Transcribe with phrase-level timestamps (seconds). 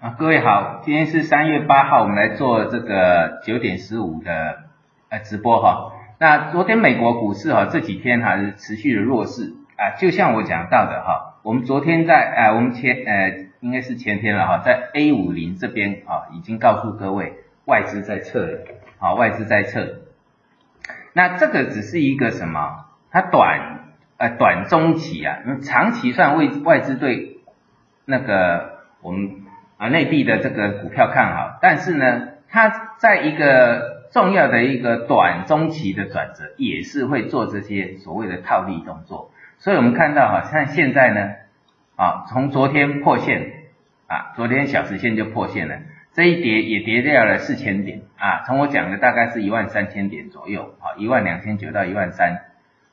[0.00, 4.60] 啊，各位好，今天是三月八号，我们来做这个九点十五的
[5.08, 5.92] 呃直播哈。
[6.20, 17.32] 那昨天美国股市哈这几天还是持续的弱势啊，就像我讲到的哈，我们昨天在呃我们前呃应该是前天了哈，在 A 五零这边啊已经告诉各位
[17.64, 18.60] 外资在撤了，
[19.00, 19.84] 啊外资在撤。
[21.12, 22.84] 那这个只是一个什么？
[23.10, 23.80] 它短
[24.16, 27.40] 呃短中期啊，长期算外外资对
[28.04, 29.42] 那个我们
[29.78, 39.30] 啊内地的这个股票看好，但是呢，它在一个重要的一个短中期的转折，也是会做这些所谓的套利动作。
[39.58, 41.30] 所以我们看到哈，像现在呢，
[41.96, 43.52] 啊，从昨天破线
[44.08, 45.76] 啊，昨天小时线就破线了，
[46.12, 48.44] 这一跌也跌掉了四千点啊。
[48.46, 52.38] 从我讲的大概是一万三千点左右啊，一万两千九到一万三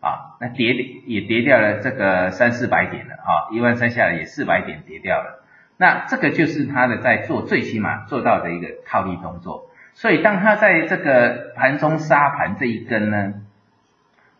[0.00, 0.72] 啊，那跌
[1.06, 5.44] 也跌掉了这个三四百点了啊，一万三下来也四百点跌掉了。
[5.80, 9.70] 那这个就是他的在做最起码做到的一个套利动作。
[9.94, 13.32] 所以当他在这个盘中杀盘这一根呢，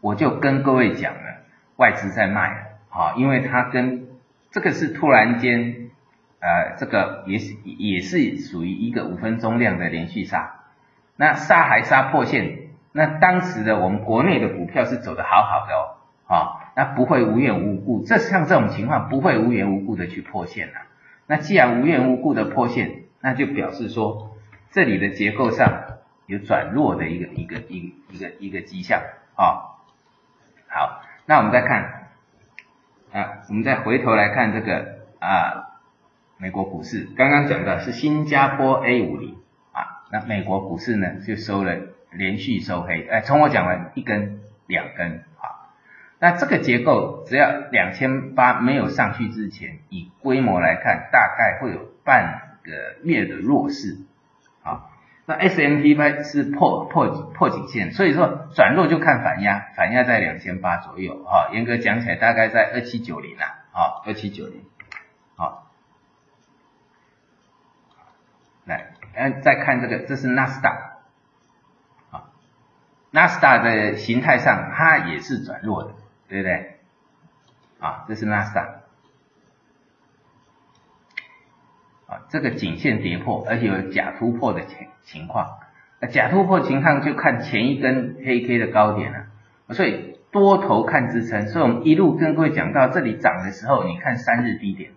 [0.00, 1.42] 我就跟各位讲了，
[1.76, 2.56] 外资在卖了，
[2.88, 4.06] 啊，因为他跟
[4.50, 5.90] 这个是突然间，
[6.40, 10.54] 呃，这个也是也是属于一个五分钟量的连续杀，
[11.16, 15.82] 那杀还杀破线，那当时的我们国内的股票是走的好好的哦，
[16.34, 20.86] 啊，那不会无缘无故，这像这种情况不会无缘无故的去破线啊，
[21.26, 24.32] 那既然无缘无故的破线，那就表示说。
[24.72, 25.84] 这里的结构上
[26.26, 29.00] 有转弱的一个一个一一个一个迹象
[29.34, 29.80] 啊。
[30.68, 32.10] 好，那我们再看
[33.10, 35.80] 啊，我们再回头来看这个啊，
[36.36, 39.36] 美国股市刚刚讲的是新加坡 A 五零
[39.72, 41.74] 啊，那美国股市呢就收了
[42.10, 45.55] 连续收黑，哎，从我讲完一根两根啊，
[46.18, 52.72] 那这个结构只要两千八没有上去之前，以规模来看，大概会有半个
[53.02, 53.98] 月的弱势。
[54.62, 54.90] 啊
[55.28, 64.62] 那 S M P 拍是破破破颈线，所以说转弱就看反压，反压在两千八左右，啊，严格讲起来大概在二七九零啦，啊，二七九零，
[65.34, 65.66] 好，
[68.66, 70.98] 来，嗯，再看这个，这是纳斯达，
[72.12, 72.30] 啊，
[73.10, 75.94] 纳斯达的形态上它也是转弱的，
[76.28, 76.78] 对不对？
[77.78, 78.62] 啊，这是纳斯达。
[82.06, 85.58] 啊，这个颈线跌破，而且有假突破的情情况，
[86.10, 89.26] 假突破情况就看前一根黑 K 的高点了，
[89.74, 94.92] 所以多头看支撑，所以我们一路跟各位讲到这里涨的时候，你看三日低点，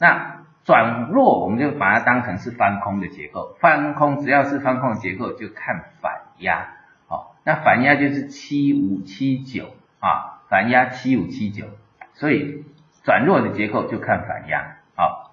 [0.00, 6.74] 那转弱我们就把它当成是翻空的结构，翻空只要是翻空的结构就看反压，
[7.06, 9.74] 好，那反压就是七五七九。
[10.00, 11.66] 啊，反压七五七九，
[12.14, 12.64] 所以
[13.04, 15.26] 转弱的结构就看反压，好。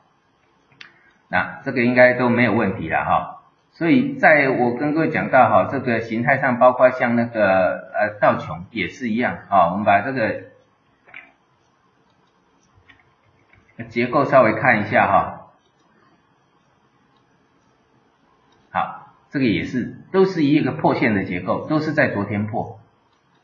[1.27, 10.43] 那这个应该都没有问题了哈，所以在我跟各位讲到哈，这个形态上，包括像那个呃道琼也是一样啊，我们把这个
[13.89, 15.47] 结构稍微看一下哈，
[18.71, 22.79] 好，这个也是都是一个破线的结构，都是在昨天破，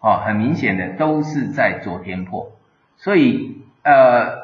[0.02, 2.52] 哦，很明显的都是在昨天破，
[2.98, 4.42] 所以呃。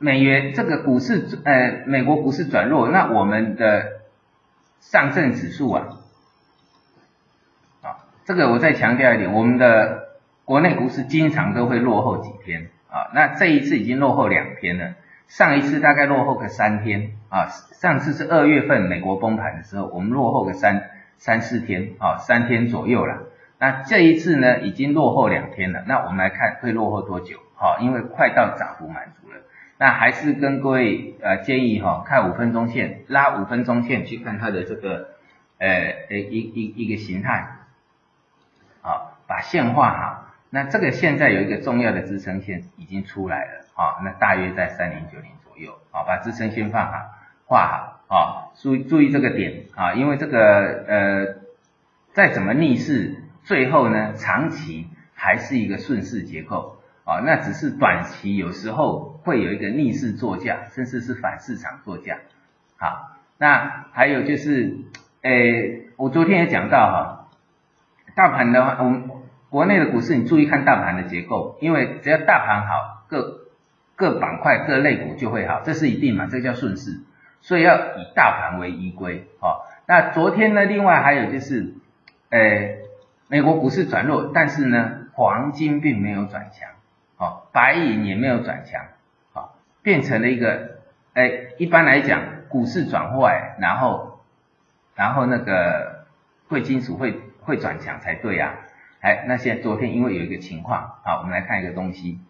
[0.00, 4.02] 美元这个股市，呃，美国股市转弱，那我们的
[4.78, 5.88] 上证指数啊，
[7.82, 10.04] 啊，这个我再强调一点，我们的
[10.44, 14.94] 国内股市经常都会落后几天啊，那这一次已经落后两天了，
[15.26, 23.24] 上一次大概落后个三天啊，上次是二月份美国崩盘的时候，我们落后个三三四天啊，三天左右了，
[23.58, 27.38] 那这一次呢，已经落后两天了，那我们来看会落后多久？
[27.54, 29.38] 好，因为快到涨幅满足了。
[29.78, 35.10] 那还是跟各位呃建议哈，看五分钟线，拉五分钟线去看它的这个
[35.58, 35.68] 呃
[36.10, 37.48] 呃一一一个形态，
[38.80, 40.24] 好，把线画好。
[40.50, 47.10] 那这个现在有一个重要的支撑线已经出来了啊，那大约在三零九零左右，好，把支撑线放好，
[47.44, 48.18] 画好啊，
[48.54, 51.26] 注注意这个点啊，因为这个呃
[52.14, 53.14] 再怎么逆势，
[53.48, 56.76] 最后呢长期还是一个顺势结构。
[57.04, 62.18] 啊，那只是短期，有时候会有一个逆势作价，甚至是反市场作价。
[62.76, 64.76] 好，那还有就是，
[65.22, 67.30] 诶，我昨天也讲到哈，
[68.14, 69.08] 大盘的话，我们
[69.48, 73.48] 国内的股市，你注意看大盘的结构，因为只要大盘好，各
[73.96, 77.00] 各板块、各类股就会好，这是一定嘛，这叫顺势，
[77.40, 79.26] 所以要以大盘为依归。
[79.40, 81.72] 好，那昨天呢，另外还有就是，
[82.28, 82.80] 诶，
[83.28, 86.70] 美国股市转弱，但是呢，黄金并没有转强。
[87.18, 88.80] 哦，白银也没有转强，
[89.32, 90.78] 好，变成了一个，
[91.14, 94.20] 哎，一般来讲，股市转坏，然后
[94.94, 96.06] 然后那个
[96.48, 98.54] 贵金属会会转强才对啊。
[99.00, 102.20] 哎，那现在昨天因为有一个情况，好，我们来看一个东西，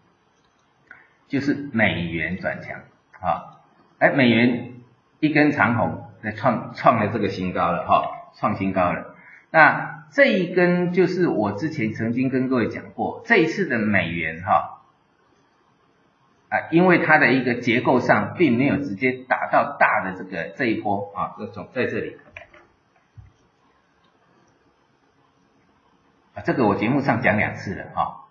[1.27, 2.79] 就是美元转强，
[3.21, 3.61] 啊，
[3.99, 4.71] 哎，美元
[5.19, 9.08] 一根长红，在创创了这个新高了，哈，创新高了。
[9.51, 14.81] 那这一根就是我之前曾经跟各位讲过，这一次的美元，哈，
[16.49, 22.17] 啊，因为它的一个结构上并没有直接打到大的这个这一波，啊，这种在这里。
[26.45, 28.27] 这个我节目上讲两次了哈，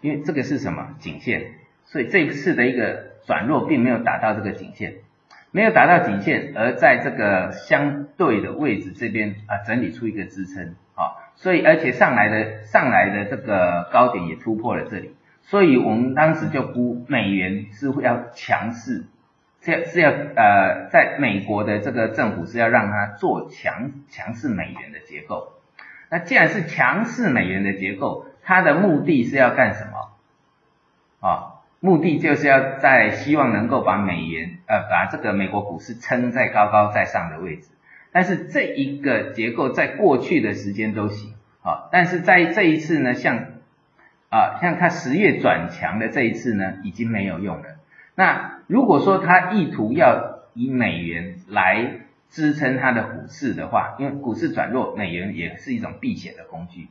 [0.00, 1.54] 因为这个是什么颈线，
[1.86, 4.98] 所以这一次的一个转弱并没有达到这个颈线，
[5.54, 19.04] 没有达到颈线，而在这个相对的位置这边啊整理出一个支撑啊，所以而且上来的上来的这个高点也突破了这里，所以我们当时就估美元是会要强势，
[19.60, 25.52] 是要是要呃在美国的这个政府是要让它做强强势美元的结构。
[26.08, 30.11] 那既然是强势美元的结构，它的目的是要干什么？
[31.84, 37.70] 目的就是要在希望能够把美元呃把这个美国股市撑在高高在上的位置。
[38.12, 43.46] 但是这一个结构在过去的时间都行啊，但是在这一次呢，像
[44.30, 47.64] 啊像它十月转强的这一次呢，已经没有用了。
[48.14, 56.86] 那如果说它意图要以美元来支撑它的股市的话，因为股市转弱，美元也是一种避险的工具。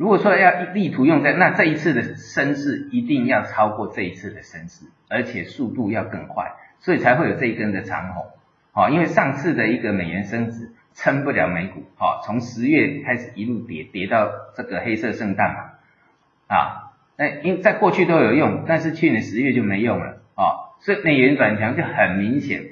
[0.00, 8.24] 如果说要力图用在那这一次的升势，一定要超过这一次的升势，而且速度要更快，所以才会有这一根的长红。
[8.72, 22.62] 好，因为上次的一个美元升值撑不了美股，好，从十月开始一路跌，跌到这个黑色圣诞嘛，啊，那因在过去都有用，但是去年十月就没用了，啊，所以美元转强就很明显。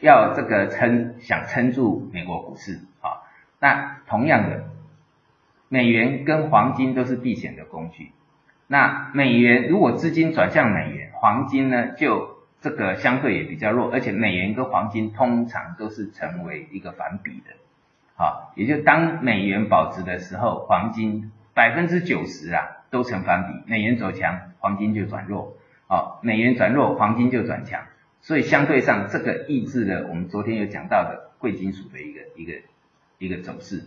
[0.00, 3.26] 要这个撑，想撑住美国股市，啊，
[3.58, 4.62] 那同样的，
[5.68, 8.12] 美元跟黄金都是避险的工具。
[8.66, 17.54] 那美元如果资金转向美元，黄金呢就这个相对也比较弱，而且美元跟黄金通常都是成为一个反比的，
[18.16, 25.56] 好，也就当美元保值的时候，黄金百分之九十啊都成反比，美元走强，黄金就转弱，
[25.86, 27.82] 好，美元转弱，黄金就转强。
[28.20, 32.52] 所以相对上，这个抑制了我们昨天有讲到的贵金属的一个一个
[33.18, 33.84] 一个走势，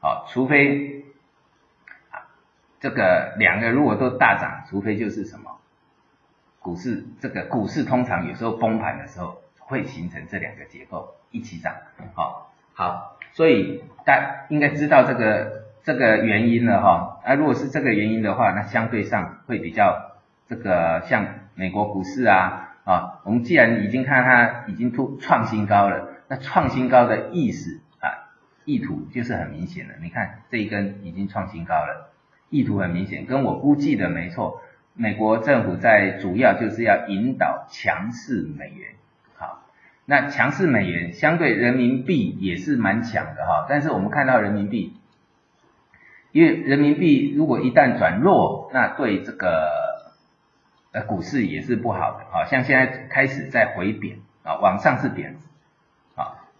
[0.00, 1.04] 好，除非
[2.80, 5.58] 这个两个如果都大涨，除非就是什么
[6.58, 11.74] 股市这个股市通常有时候崩盘的时候会形成这两个结构一起涨，
[12.14, 20.16] 好，好，所以大应该知道这个这个原因了哈，那如果是这个原因的话，那相对上会比较
[20.48, 22.66] 这个像美国股市啊。
[22.82, 28.32] 啊，我们既然已经看它已经突创新高了，那创新高的意思啊，
[28.64, 29.94] 意图就是很明显的。
[30.02, 32.09] 你看这一根已经创新高了，
[32.50, 34.60] 意图很明显，跟我估计的没错。
[34.92, 38.90] 美国政府在主要就是要引导强势美元，
[39.36, 39.62] 好，
[40.04, 43.64] 那强势美元相对人民币也是蛮强的哈。
[43.68, 44.94] 但是我们看到人民币，
[46.32, 49.88] 因为人民币如果一旦转弱，那对这个。
[50.92, 55.46] 呃，股市也是不好的，好像现在开始在回贬啊，往上是贬值，
[56.16, 56.50] 啊，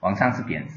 [0.00, 0.76] 往上是贬值。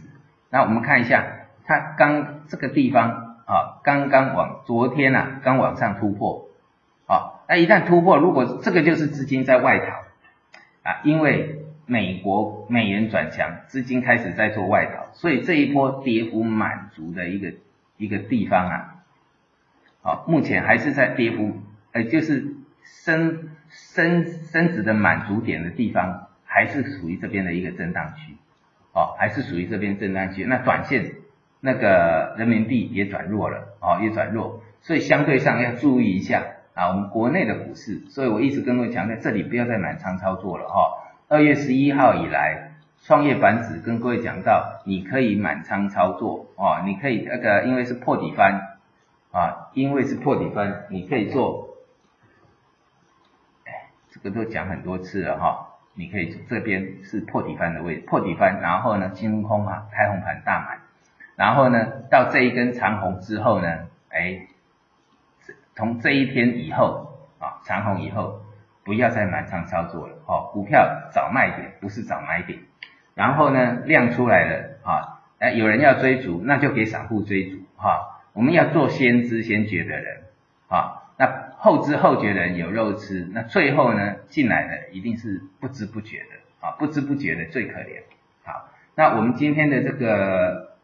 [0.49, 1.25] 那我们看一下，
[1.63, 6.49] 它刚这个地方啊，刚刚往昨天呐，刚往上突破，
[7.07, 17.53] 啊，那一旦突破，如果这个就是资金在外逃啊，因为美国美元转强，资金开始在做外逃，所以这一波跌幅满足的一个
[17.97, 18.95] 一个地方啊，
[20.01, 21.61] 好，目前还是在跌幅。
[21.91, 28.35] 呃，就是升升升值的满足点的地方，还是属于这边的一个震荡区，
[28.91, 30.43] 哦，还是属于这边震荡区。
[30.43, 31.13] 那短线
[31.65, 36.43] 那个人民币也转弱了，哦，也转弱，所以相对上要注意一下
[36.75, 38.05] 啊，我们国内的股市。
[38.11, 40.75] 所以我一直跟各位强调，这里不要再满仓操作了，哈。
[41.27, 48.61] 二月十一号以来，创业板指跟各位讲到，你可以满仓操作，哦，你可以那个因为是破底翻，
[49.31, 51.69] 啊，因为是破底翻，你可以做。
[54.11, 60.79] 这个都讲很多次了哈，你可以这边是破底翻的位置，破底翻，然后呢金空啊开红盘大买，
[61.35, 64.47] 然后呢到这一根长红之后呢，哎，
[65.75, 68.41] 从这一天以后啊长红以后
[68.83, 72.59] 不要再满仓操作了哦，股票找卖点不是找买点，
[73.13, 80.23] 然后呢量出来了啊，哎有人要追逐那就给散户追逐哈，我们要做先知先觉的人
[80.67, 81.01] 啊。
[81.17, 88.03] 那后知后觉的人有肉吃，那最后呢进来的一定是不知不觉的啊，不知不觉的最可怜。
[88.43, 90.74] 好，那我们今天的这个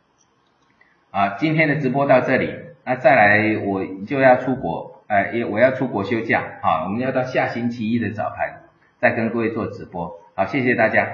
[1.12, 8.62] 啊，今天的直播到这里，那再来我就要出国，呃，也我要出国休假，啊，我们要到下星期一的早盘
[8.98, 11.10] 再跟各位做直播，好，谢谢大家。